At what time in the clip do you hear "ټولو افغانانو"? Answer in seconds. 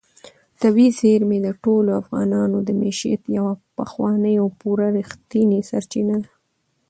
1.63-2.57